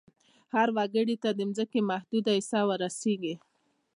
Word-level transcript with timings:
هر 0.55 0.67
وګړي 0.77 1.15
ته 1.23 1.29
د 1.33 1.41
ځمکې 1.57 1.79
محدوده 1.91 2.31
حصه 2.37 2.59
ور 2.67 2.79
رسیږي. 2.85 3.35